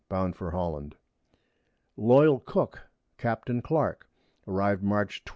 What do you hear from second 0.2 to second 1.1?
for Holland.